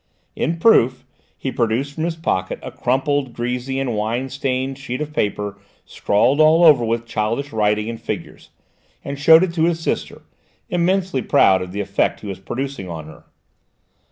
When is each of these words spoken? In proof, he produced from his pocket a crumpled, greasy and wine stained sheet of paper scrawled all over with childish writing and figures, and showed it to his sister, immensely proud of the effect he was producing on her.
In 0.35 0.57
proof, 0.57 1.05
he 1.37 1.51
produced 1.51 1.93
from 1.93 2.05
his 2.05 2.15
pocket 2.15 2.57
a 2.63 2.71
crumpled, 2.71 3.33
greasy 3.33 3.77
and 3.79 3.95
wine 3.95 4.29
stained 4.29 4.79
sheet 4.79 4.99
of 4.99 5.13
paper 5.13 5.59
scrawled 5.85 6.39
all 6.41 6.65
over 6.65 6.83
with 6.83 7.05
childish 7.05 7.53
writing 7.53 7.87
and 7.87 8.01
figures, 8.01 8.49
and 9.05 9.19
showed 9.19 9.43
it 9.43 9.53
to 9.53 9.65
his 9.65 9.79
sister, 9.79 10.23
immensely 10.69 11.21
proud 11.21 11.61
of 11.61 11.71
the 11.71 11.81
effect 11.81 12.21
he 12.21 12.27
was 12.27 12.39
producing 12.39 12.89
on 12.89 13.05
her. 13.05 13.25